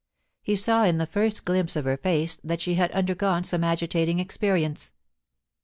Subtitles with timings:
[0.41, 3.63] He saw in the first glimpse of her face that she had under gone some
[3.63, 4.93] agitating experience.